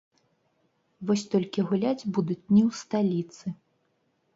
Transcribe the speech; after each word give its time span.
Вось 1.11 1.27
толькі 1.35 1.67
гуляць 1.69 2.07
будуць 2.19 2.41
не 2.53 2.61
ў 2.67 2.69
сталіцы. 2.85 3.59